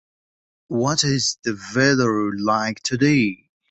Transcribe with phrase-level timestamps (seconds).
[0.69, 3.51] What is the weather like today?